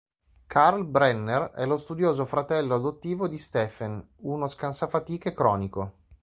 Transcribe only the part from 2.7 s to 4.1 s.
adottivo di Stephen